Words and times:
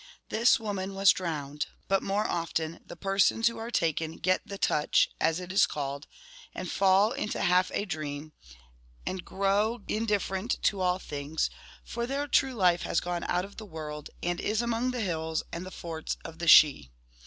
* 0.17 0.29
This 0.35 0.59
woman 0.59 0.95
was 0.95 1.11
drowned; 1.11 1.67
but 1.87 2.01
more 2.01 2.27
often 2.27 2.79
the 2.83 2.95
persons 2.95 3.47
who 3.47 3.59
are 3.59 3.69
taken 3.69 4.17
* 4.17 4.17
get 4.17 4.41
the 4.43 4.57
touch,' 4.57 5.11
as 5.21 5.39
it 5.39 5.51
is 5.51 5.67
called, 5.67 6.07
and 6.55 6.71
fall 6.71 7.11
into 7.11 7.37
a 7.37 7.43
half 7.43 7.69
dream, 7.87 8.31
and 9.05 9.23
grow 9.23 9.75
79 9.83 9.99
indifferent 10.01 10.57
to 10.63 10.81
all 10.81 10.97
things, 10.97 11.51
for 11.83 12.07
their 12.07 12.27
true 12.27 12.55
life 12.55 12.81
has 12.81 12.99
gone 12.99 13.25
out 13.25 13.45
of 13.45 13.57
the 13.57 13.63
world, 13.67 14.09
and 14.23 14.41
is 14.41 14.63
among 14.63 14.89
the 14.89 15.01
hills 15.01 15.43
and 15.53 15.67
the 15.67 15.69
forts 15.69 16.17
of 16.25 16.39
the 16.39 16.47
Sidhe. 16.47 16.89